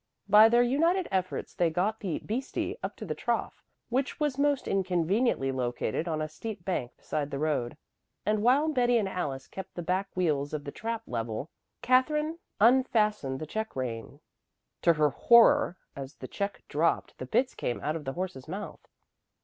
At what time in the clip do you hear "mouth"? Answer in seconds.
18.47-18.79